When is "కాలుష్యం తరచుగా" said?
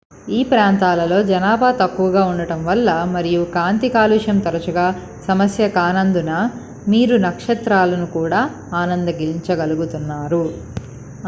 3.91-4.87